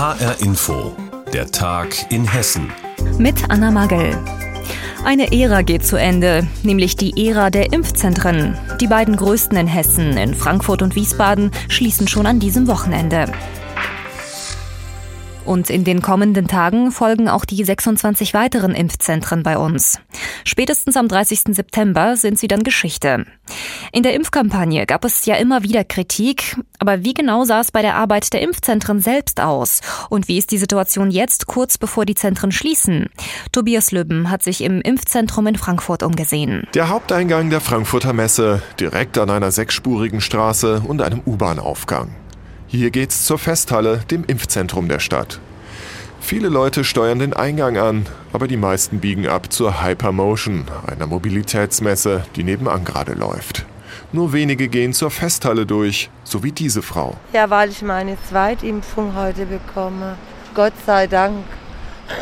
[0.00, 0.96] HR Info,
[1.30, 2.72] der Tag in Hessen.
[3.18, 4.16] Mit Anna Magel.
[5.04, 8.56] Eine Ära geht zu Ende, nämlich die Ära der Impfzentren.
[8.80, 13.30] Die beiden größten in Hessen, in Frankfurt und Wiesbaden, schließen schon an diesem Wochenende.
[15.50, 19.98] Und in den kommenden Tagen folgen auch die 26 weiteren Impfzentren bei uns.
[20.44, 21.56] Spätestens am 30.
[21.56, 23.26] September sind sie dann Geschichte.
[23.90, 27.82] In der Impfkampagne gab es ja immer wieder Kritik, aber wie genau sah es bei
[27.82, 29.80] der Arbeit der Impfzentren selbst aus?
[30.08, 33.08] Und wie ist die Situation jetzt, kurz bevor die Zentren schließen?
[33.50, 36.68] Tobias Lübben hat sich im Impfzentrum in Frankfurt umgesehen.
[36.74, 42.19] Der Haupteingang der Frankfurter Messe, direkt an einer sechsspurigen Straße und einem U-Bahn-Aufgang.
[42.72, 45.40] Hier geht's zur Festhalle, dem Impfzentrum der Stadt.
[46.20, 52.22] Viele Leute steuern den Eingang an, aber die meisten biegen ab zur Hypermotion, einer Mobilitätsmesse,
[52.36, 53.66] die nebenan gerade läuft.
[54.12, 57.16] Nur wenige gehen zur Festhalle durch, so wie diese Frau.
[57.32, 60.14] Ja, weil ich meine Zweitimpfung heute bekomme.
[60.54, 61.42] Gott sei Dank.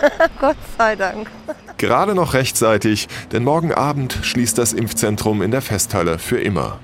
[0.41, 1.29] Gott sei Dank.
[1.77, 6.79] Gerade noch rechtzeitig, denn morgen Abend schließt das Impfzentrum in der Festhalle für immer.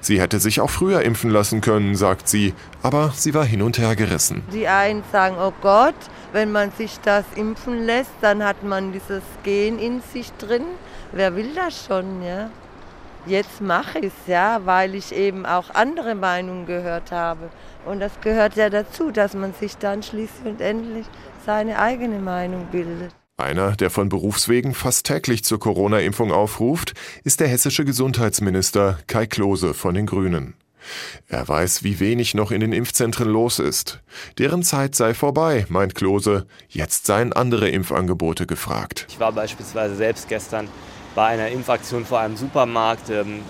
[0.00, 3.78] Sie hätte sich auch früher impfen lassen können, sagt sie, aber sie war hin und
[3.78, 4.42] her gerissen.
[4.52, 5.94] Die einen sagen, oh Gott,
[6.32, 10.64] wenn man sich das impfen lässt, dann hat man dieses Gen in sich drin.
[11.12, 12.50] Wer will das schon, ja?
[13.26, 17.50] Jetzt mache ich es, ja, weil ich eben auch andere Meinungen gehört habe.
[17.84, 21.06] Und das gehört ja dazu, dass man sich dann schließlich und endlich
[21.44, 23.12] seine eigene Meinung bildet.
[23.40, 29.74] Einer, der von Berufswegen fast täglich zur Corona-Impfung aufruft, ist der hessische Gesundheitsminister Kai Klose
[29.74, 30.54] von den Grünen.
[31.28, 34.00] Er weiß, wie wenig noch in den Impfzentren los ist.
[34.38, 36.46] Deren Zeit sei vorbei, meint Klose.
[36.68, 39.06] Jetzt seien andere Impfangebote gefragt.
[39.08, 40.68] Ich war beispielsweise selbst gestern
[41.14, 43.10] bei einer Impfaktion vor einem Supermarkt.
[43.10, 43.40] Ähm,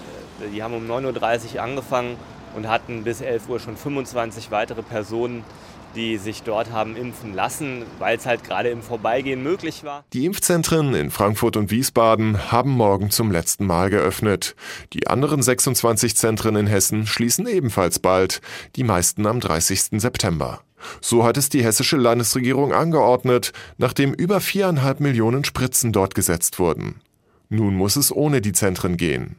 [0.54, 2.16] die haben um 9.30 Uhr angefangen
[2.56, 5.44] und hatten bis 11 Uhr schon 25 weitere Personen
[5.94, 10.04] die sich dort haben impfen lassen, weil es halt gerade im Vorbeigehen möglich war.
[10.12, 14.54] Die Impfzentren in Frankfurt und Wiesbaden haben morgen zum letzten Mal geöffnet.
[14.92, 18.40] Die anderen 26 Zentren in Hessen schließen ebenfalls bald,
[18.76, 20.00] die meisten am 30.
[20.00, 20.60] September.
[21.00, 27.00] So hat es die hessische Landesregierung angeordnet, nachdem über viereinhalb Millionen Spritzen dort gesetzt wurden.
[27.48, 29.36] Nun muss es ohne die Zentren gehen.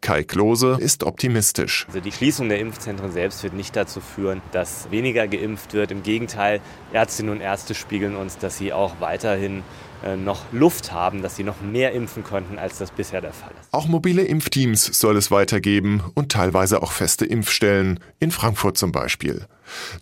[0.00, 1.86] Kai Klose ist optimistisch.
[1.88, 5.90] Also die Schließung der Impfzentren selbst wird nicht dazu führen, dass weniger geimpft wird.
[5.90, 6.60] Im Gegenteil,
[6.92, 9.62] Ärztinnen und Ärzte spiegeln uns, dass sie auch weiterhin
[10.04, 13.50] äh, noch Luft haben, dass sie noch mehr impfen könnten, als das bisher der Fall
[13.60, 13.72] ist.
[13.72, 19.46] Auch mobile Impfteams soll es weitergeben und teilweise auch feste Impfstellen, in Frankfurt zum Beispiel.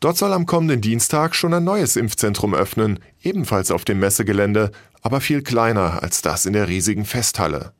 [0.00, 4.70] Dort soll am kommenden Dienstag schon ein neues Impfzentrum öffnen, ebenfalls auf dem Messegelände,
[5.00, 7.72] aber viel kleiner als das in der riesigen Festhalle.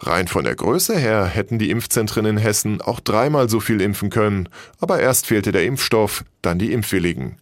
[0.00, 4.10] Rein von der Größe her hätten die Impfzentren in Hessen auch dreimal so viel impfen
[4.10, 4.48] können,
[4.80, 7.36] aber erst fehlte der Impfstoff, dann die Impfwilligen.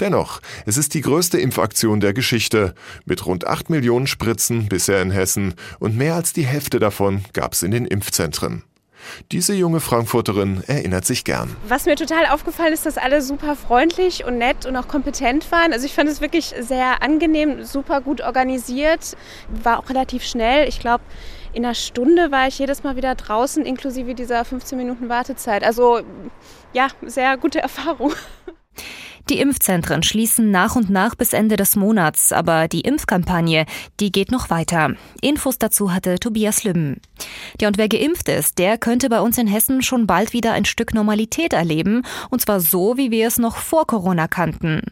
[0.00, 2.74] Dennoch, es ist die größte Impfaktion der Geschichte,
[3.04, 7.52] mit rund 8 Millionen Spritzen bisher in Hessen und mehr als die Hälfte davon gab
[7.52, 8.64] es in den Impfzentren.
[9.32, 11.56] Diese junge Frankfurterin erinnert sich gern.
[11.68, 15.72] Was mir total aufgefallen ist, dass alle super freundlich und nett und auch kompetent waren.
[15.72, 19.16] Also ich fand es wirklich sehr angenehm, super gut organisiert,
[19.62, 20.68] war auch relativ schnell.
[20.68, 21.04] Ich glaube,
[21.52, 25.62] in einer Stunde war ich jedes Mal wieder draußen, inklusive dieser 15 Minuten Wartezeit.
[25.62, 26.00] Also
[26.72, 28.12] ja, sehr gute Erfahrung.
[29.30, 33.64] Die Impfzentren schließen nach und nach bis Ende des Monats, aber die Impfkampagne,
[33.98, 34.94] die geht noch weiter.
[35.22, 37.00] Infos dazu hatte Tobias Lübben.
[37.58, 40.66] Ja, und wer geimpft ist, der könnte bei uns in Hessen schon bald wieder ein
[40.66, 44.82] Stück Normalität erleben, und zwar so, wie wir es noch vor Corona kannten.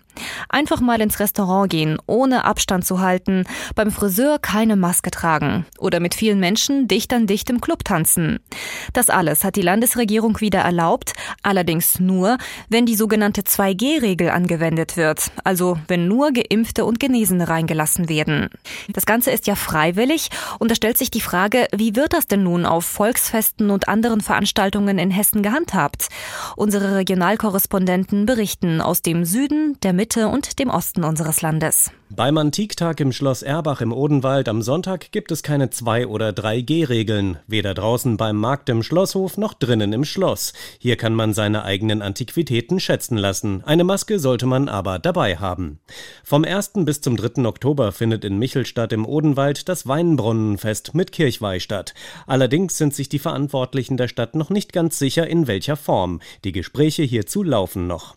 [0.49, 6.01] Einfach mal ins Restaurant gehen, ohne Abstand zu halten, beim Friseur keine Maske tragen oder
[6.01, 8.41] mit vielen Menschen dicht an dicht im Club tanzen.
[8.93, 11.13] Das alles hat die Landesregierung wieder erlaubt,
[11.43, 18.09] allerdings nur, wenn die sogenannte 2G-Regel angewendet wird, also wenn nur Geimpfte und Genesene reingelassen
[18.09, 18.51] werden.
[18.93, 22.43] Das Ganze ist ja freiwillig und da stellt sich die Frage, wie wird das denn
[22.43, 26.09] nun auf Volksfesten und anderen Veranstaltungen in Hessen gehandhabt?
[26.57, 31.93] Unsere Regionalkorrespondenten berichten aus dem Süden, der Mitte und dem Osten unseres Landes.
[32.11, 37.39] Beim Antiktag im Schloss Erbach im Odenwald am Sonntag gibt es keine 2 oder 3G-Regeln,
[37.47, 40.55] weder draußen beim Markt im Schlosshof noch drinnen im Schloss.
[40.81, 43.63] Hier kann man seine eigenen Antiquitäten schätzen lassen.
[43.65, 45.79] Eine Maske sollte man aber dabei haben.
[46.25, 46.73] Vom 1.
[46.79, 47.45] bis zum 3.
[47.45, 51.95] Oktober findet in Michelstadt im Odenwald das Weinbrunnenfest mit Kirchweih statt.
[52.27, 56.21] Allerdings sind sich die Verantwortlichen der Stadt noch nicht ganz sicher, in welcher Form.
[56.43, 58.17] Die Gespräche hierzu laufen noch.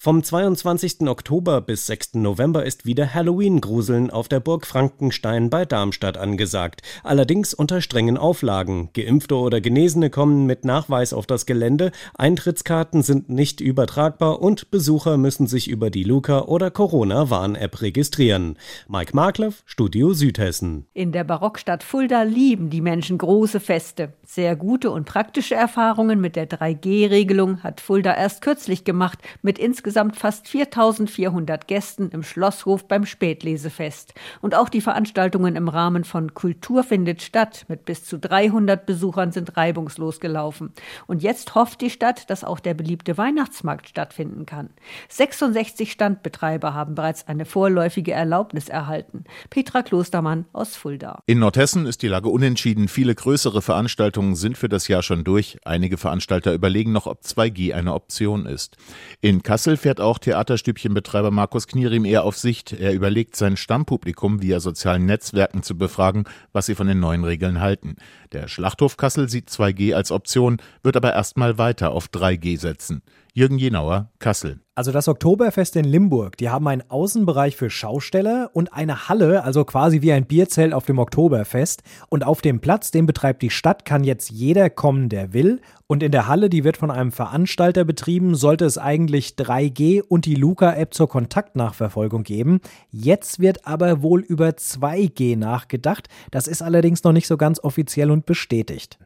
[0.00, 1.08] Vom 22.
[1.08, 2.14] Oktober bis 6.
[2.14, 6.82] November ist wieder Halloween-Gruseln auf der Burg Frankenstein bei Darmstadt angesagt.
[7.02, 8.90] Allerdings unter strengen Auflagen.
[8.94, 15.16] Geimpfte oder Genesene kommen mit Nachweis auf das Gelände, Eintrittskarten sind nicht übertragbar und Besucher
[15.16, 18.56] müssen sich über die Luca- oder Corona-Warn-App registrieren.
[18.86, 20.86] Mike Marklev, Studio Südhessen.
[20.94, 24.12] In der Barockstadt Fulda lieben die Menschen große Feste.
[24.24, 29.87] Sehr gute und praktische Erfahrungen mit der 3G-Regelung hat Fulda erst kürzlich gemacht, mit insgesamt
[30.14, 34.14] fast 4400 Gästen im Schlosshof beim Spätlesefest.
[34.40, 37.64] Und auch die Veranstaltungen im Rahmen von Kultur findet statt.
[37.68, 40.72] Mit bis zu 300 Besuchern sind reibungslos gelaufen.
[41.06, 44.70] Und jetzt hofft die Stadt, dass auch der beliebte Weihnachtsmarkt stattfinden kann.
[45.08, 49.24] 66 Standbetreiber haben bereits eine vorläufige Erlaubnis erhalten.
[49.50, 51.22] Petra Klostermann aus Fulda.
[51.26, 52.88] In Nordhessen ist die Lage unentschieden.
[52.88, 55.58] Viele größere Veranstaltungen sind für das Jahr schon durch.
[55.64, 58.76] Einige Veranstalter überlegen noch, ob 2G eine Option ist.
[59.20, 62.72] In Kassel fährt auch Theaterstübchenbetreiber Markus Knierim eher auf Sicht.
[62.72, 67.60] Er überlegt, sein Stammpublikum via sozialen Netzwerken zu befragen, was sie von den neuen Regeln
[67.60, 67.96] halten.
[68.32, 73.02] Der Schlachthof Kassel sieht 2G als Option, wird aber erstmal weiter auf 3G setzen.
[73.38, 74.58] Jürgen Jenauer, Kassel.
[74.78, 79.64] Also das Oktoberfest in Limburg, die haben einen Außenbereich für Schausteller und eine Halle, also
[79.64, 81.82] quasi wie ein Bierzelt auf dem Oktoberfest.
[82.08, 85.60] Und auf dem Platz, den betreibt die Stadt, kann jetzt jeder kommen, der will.
[85.88, 90.26] Und in der Halle, die wird von einem Veranstalter betrieben, sollte es eigentlich 3G und
[90.26, 92.60] die Luca-App zur Kontaktnachverfolgung geben.
[92.90, 96.08] Jetzt wird aber wohl über 2G nachgedacht.
[96.30, 98.98] Das ist allerdings noch nicht so ganz offiziell und bestätigt.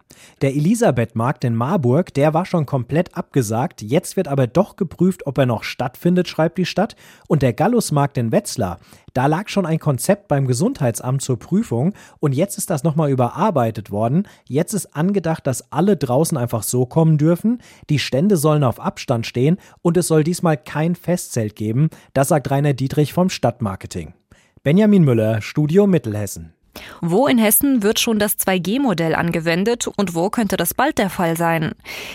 [0.43, 3.81] Der Elisabeth-Markt in Marburg, der war schon komplett abgesagt.
[3.81, 6.97] Jetzt wird aber doch geprüft, ob er noch stattfindet, schreibt die Stadt.
[7.29, 8.79] Und der Gallusmarkt in Wetzlar,
[9.15, 13.91] da lag schon ein Konzept beim Gesundheitsamt zur Prüfung und jetzt ist das nochmal überarbeitet
[13.91, 14.27] worden.
[14.47, 17.61] Jetzt ist angedacht, dass alle draußen einfach so kommen dürfen.
[17.91, 21.91] Die Stände sollen auf Abstand stehen und es soll diesmal kein Festzelt geben.
[22.15, 24.15] Das sagt Rainer Dietrich vom Stadtmarketing.
[24.63, 26.55] Benjamin Müller, Studio Mittelhessen.
[27.01, 31.37] Wo in Hessen wird schon das 2G-Modell angewendet und wo könnte das bald der Fall
[31.37, 31.73] sein?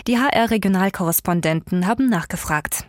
[0.08, 2.86] Die HR-Regionalkorrespondenten haben nachgefragt.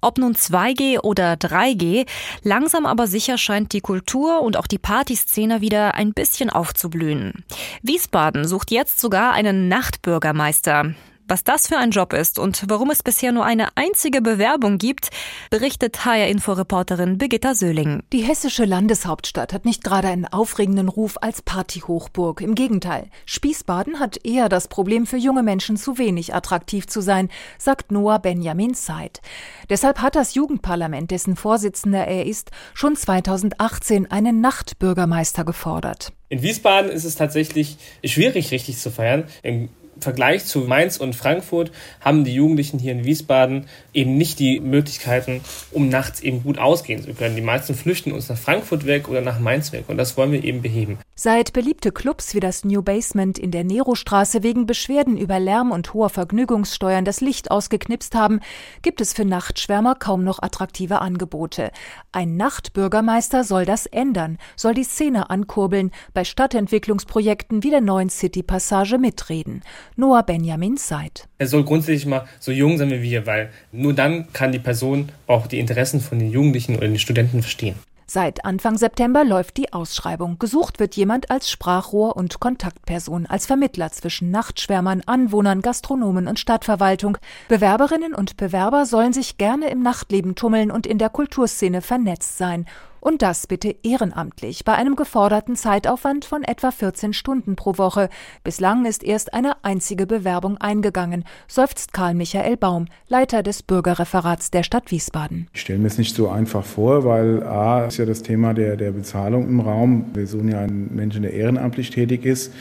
[0.00, 2.06] Ob nun 2G oder 3G,
[2.42, 7.44] langsam aber sicher scheint die Kultur und auch die Partyszene wieder ein bisschen aufzublühen.
[7.82, 10.94] Wiesbaden sucht jetzt sogar einen Nachtbürgermeister.
[11.32, 15.08] Was das für ein Job ist und warum es bisher nur eine einzige Bewerbung gibt,
[15.48, 18.02] berichtet HR-Info-Reporterin Birgitta Söhling.
[18.12, 22.42] Die hessische Landeshauptstadt hat nicht gerade einen aufregenden Ruf als Partyhochburg.
[22.42, 27.30] Im Gegenteil, Spießbaden hat eher das Problem, für junge Menschen zu wenig attraktiv zu sein,
[27.56, 29.22] sagt Noah Benjamin Seid.
[29.70, 36.12] Deshalb hat das Jugendparlament, dessen Vorsitzender er ist, schon 2018 einen Nachtbürgermeister gefordert.
[36.28, 39.24] In Wiesbaden ist es tatsächlich schwierig, richtig zu feiern.
[39.42, 39.70] Im
[40.02, 41.70] Vergleich zu Mainz und Frankfurt
[42.00, 45.40] haben die Jugendlichen hier in Wiesbaden eben nicht die Möglichkeiten,
[45.70, 47.36] um nachts eben gut ausgehen zu können.
[47.36, 50.44] Die meisten flüchten uns nach Frankfurt weg oder nach Mainz weg und das wollen wir
[50.44, 50.98] eben beheben.
[51.14, 55.94] Seit beliebte Clubs wie das New Basement in der Nerostraße wegen Beschwerden über Lärm und
[55.94, 58.40] hoher Vergnügungssteuern das Licht ausgeknipst haben,
[58.82, 61.70] gibt es für Nachtschwärmer kaum noch attraktive Angebote.
[62.10, 68.42] Ein Nachtbürgermeister soll das ändern, soll die Szene ankurbeln, bei Stadtentwicklungsprojekten wie der neuen City
[68.42, 69.62] Passage mitreden.
[69.96, 71.28] Noah Benjamin Seid.
[71.38, 75.10] Er soll grundsätzlich mal so jung sein wie wir, weil nur dann kann die Person
[75.26, 77.76] auch die Interessen von den Jugendlichen oder den Studenten verstehen.
[78.14, 80.38] Seit Anfang September läuft die Ausschreibung.
[80.38, 87.16] Gesucht wird jemand als Sprachrohr und Kontaktperson, als Vermittler zwischen Nachtschwärmern, Anwohnern, Gastronomen und Stadtverwaltung.
[87.48, 92.66] Bewerberinnen und Bewerber sollen sich gerne im Nachtleben tummeln und in der Kulturszene vernetzt sein
[93.02, 98.08] und das bitte ehrenamtlich bei einem geforderten Zeitaufwand von etwa 14 Stunden pro Woche.
[98.44, 104.62] Bislang ist erst eine einzige Bewerbung eingegangen, seufzt Karl Michael Baum, Leiter des Bürgerreferats der
[104.62, 105.48] Stadt Wiesbaden.
[105.52, 108.76] Ich stelle mir es nicht so einfach vor, weil A ist ja das Thema der,
[108.76, 110.06] der Bezahlung im Raum.
[110.14, 112.52] Wir suchen ja einen Menschen, der ehrenamtlich tätig ist.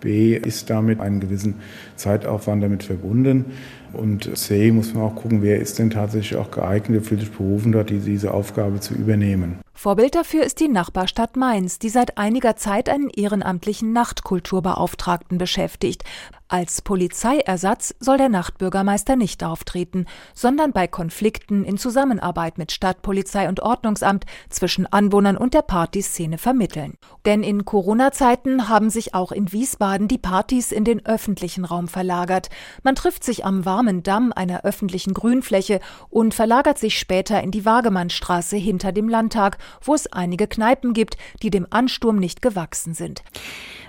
[0.00, 1.54] B ist damit einen gewissen
[1.96, 3.46] Zeitaufwand damit verbunden.
[3.94, 7.72] Und C muss man auch gucken, wer ist denn tatsächlich auch geeignet, fühlt sich berufen,
[7.72, 9.60] dort diese Aufgabe zu übernehmen.
[9.76, 16.04] Vorbild dafür ist die Nachbarstadt Mainz, die seit einiger Zeit einen ehrenamtlichen Nachtkulturbeauftragten beschäftigt.
[16.46, 23.60] Als Polizeiersatz soll der Nachtbürgermeister nicht auftreten, sondern bei Konflikten in Zusammenarbeit mit Stadtpolizei und
[23.60, 26.94] Ordnungsamt zwischen Anwohnern und der Partyszene vermitteln.
[27.26, 32.50] Denn in Corona-Zeiten haben sich auch in Wiesbaden die Partys in den öffentlichen Raum verlagert.
[32.84, 37.66] Man trifft sich am warmen Damendamm, einer öffentlichen Grünfläche, und verlagert sich später in die
[37.66, 43.22] Wagemannstraße hinter dem Landtag, wo es einige Kneipen gibt, die dem Ansturm nicht gewachsen sind.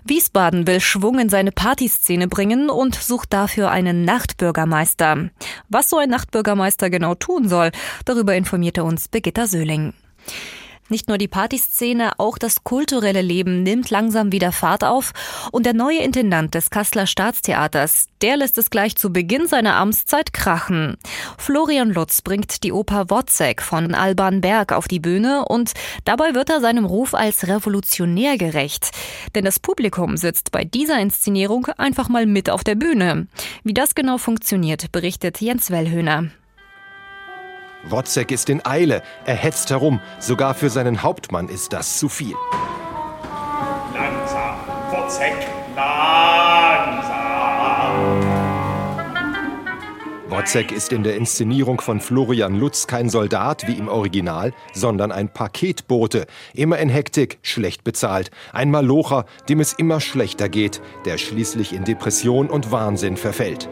[0.04, 5.30] Wiesbaden will Schwung in seine Partyszene bringen und sucht dafür einen Nachtbürgermeister.
[5.70, 7.72] Was so ein Nachtbürgermeister genau tun soll,
[8.04, 9.94] darüber informierte uns Birgitta Söhling.
[10.88, 15.14] Nicht nur die Partyszene, auch das kulturelle Leben nimmt langsam wieder Fahrt auf
[15.52, 20.32] und der neue Intendant des Kasseler Staatstheaters, der lässt es gleich zu Beginn seiner Amtszeit
[20.32, 20.98] krachen.
[21.40, 25.72] Florian Lutz bringt die Oper Wozzeck von Alban Berg auf die Bühne und
[26.04, 28.92] dabei wird er seinem Ruf als Revolutionär gerecht.
[29.34, 33.26] Denn das Publikum sitzt bei dieser Inszenierung einfach mal mit auf der Bühne.
[33.64, 36.30] Wie das genau funktioniert, berichtet Jens Wellhöhner.
[37.88, 42.36] Wozzeck ist in Eile, er hetzt herum, sogar für seinen Hauptmann ist das zu viel.
[43.94, 44.56] Langsam,
[44.92, 45.36] Wozzeck,
[45.76, 47.16] langsam.
[50.30, 55.30] Wozzeck ist in der Inszenierung von Florian Lutz kein Soldat wie im Original, sondern ein
[55.30, 56.26] Paketbote.
[56.54, 58.32] Immer in Hektik, schlecht bezahlt.
[58.52, 63.70] Ein Malocher, dem es immer schlechter geht, der schließlich in Depression und Wahnsinn verfällt.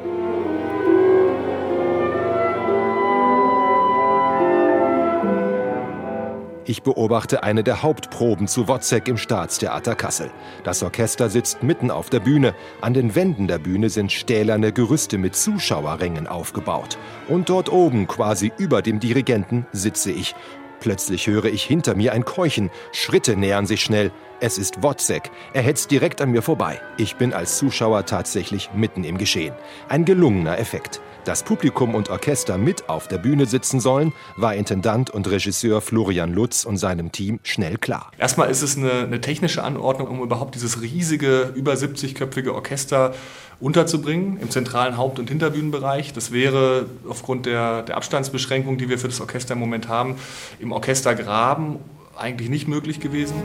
[6.65, 10.31] Ich beobachte eine der Hauptproben zu Wozzeck im Staatstheater Kassel.
[10.63, 12.55] Das Orchester sitzt mitten auf der Bühne.
[12.79, 16.97] An den Wänden der Bühne sind stählerne Gerüste mit Zuschauerrängen aufgebaut.
[17.27, 20.35] Und dort oben, quasi über dem Dirigenten, sitze ich.
[20.79, 22.69] Plötzlich höre ich hinter mir ein Keuchen.
[22.93, 24.11] Schritte nähern sich schnell.
[24.45, 25.31] Es ist Wozzeck.
[25.53, 26.81] Er hetzt direkt an mir vorbei.
[26.97, 29.55] Ich bin als Zuschauer tatsächlich mitten im Geschehen.
[29.87, 30.99] Ein gelungener Effekt.
[31.23, 36.33] Dass Publikum und Orchester mit auf der Bühne sitzen sollen, war Intendant und Regisseur Florian
[36.33, 38.11] Lutz und seinem Team schnell klar.
[38.17, 43.15] Erstmal ist es eine, eine technische Anordnung, um überhaupt dieses riesige, über 70-köpfige Orchester
[43.61, 46.11] unterzubringen im zentralen Haupt- und Hinterbühnenbereich.
[46.11, 50.17] Das wäre aufgrund der, der Abstandsbeschränkung, die wir für das Orchester im Moment haben,
[50.59, 51.77] im Orchestergraben
[52.17, 53.35] eigentlich nicht möglich gewesen.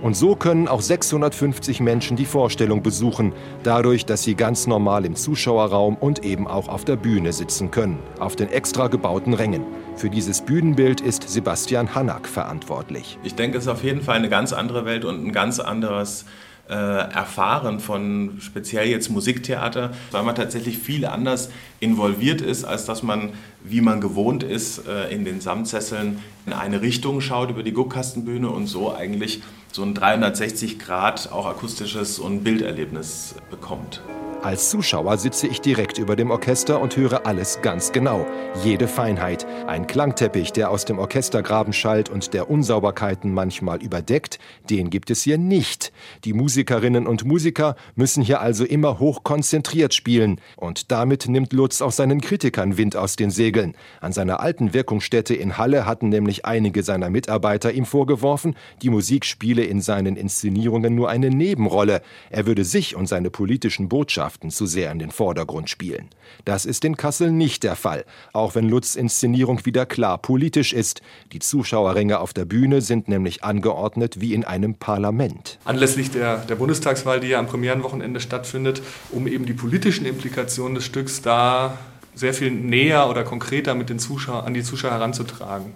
[0.00, 3.32] Und so können auch 650 Menschen die Vorstellung besuchen,
[3.64, 7.98] dadurch, dass sie ganz normal im Zuschauerraum und eben auch auf der Bühne sitzen können,
[8.20, 9.64] auf den extra gebauten Rängen.
[9.96, 13.18] Für dieses Bühnenbild ist Sebastian Hannack verantwortlich.
[13.24, 16.26] Ich denke, es ist auf jeden Fall eine ganz andere Welt und ein ganz anderes
[16.68, 21.50] äh, Erfahren von speziell jetzt Musiktheater, weil man tatsächlich viel anders
[21.80, 23.30] involviert ist, als dass man,
[23.64, 28.48] wie man gewohnt ist, äh, in den Samtsesseln in eine Richtung schaut über die Guckkastenbühne
[28.48, 34.02] und so eigentlich so ein 360 Grad auch akustisches und Bilderlebnis bekommt.
[34.40, 38.24] Als Zuschauer sitze ich direkt über dem Orchester und höre alles ganz genau.
[38.62, 39.44] Jede Feinheit.
[39.66, 44.38] Ein Klangteppich, der aus dem Orchestergraben schallt und der Unsauberkeiten manchmal überdeckt,
[44.70, 45.92] den gibt es hier nicht.
[46.24, 50.40] Die Musikerinnen und Musiker müssen hier also immer hoch konzentriert spielen.
[50.56, 53.74] Und damit nimmt Lutz auch seinen Kritikern Wind aus den Segeln.
[54.00, 59.24] An seiner alten Wirkungsstätte in Halle hatten nämlich einige seiner Mitarbeiter ihm vorgeworfen, die Musik
[59.24, 62.02] spiele in seinen Inszenierungen nur eine Nebenrolle.
[62.30, 66.10] Er würde sich und seine politischen Botschaften Botschaften zu sehr in den Vordergrund spielen.
[66.44, 68.04] Das ist in Kassel nicht der Fall,
[68.34, 71.00] auch wenn Lutz Inszenierung wieder klar politisch ist.
[71.32, 75.58] Die Zuschauerränge auf der Bühne sind nämlich angeordnet wie in einem Parlament.
[75.64, 80.84] Anlässlich der, der Bundestagswahl, die ja am Premierenwochenende stattfindet, um eben die politischen Implikationen des
[80.84, 81.78] Stücks da
[82.14, 85.72] sehr viel näher oder konkreter mit den Zuschauern, an die Zuschauer heranzutragen.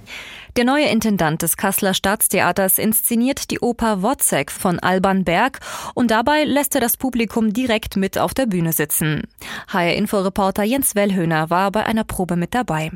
[0.57, 5.61] Der neue Intendant des Kasseler Staatstheaters inszeniert die Oper Wozzeck von Alban Berg
[5.95, 9.23] und dabei lässt er das Publikum direkt mit auf der Bühne sitzen.
[9.69, 12.91] HR-Info-Reporter Jens Wellhöhner war bei einer Probe mit dabei.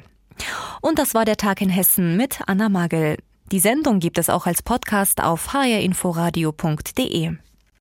[0.83, 3.17] Und das war der Tag in Hessen mit Anna Magel.
[3.53, 7.37] Die Sendung gibt es auch als Podcast auf hrinforadio.de.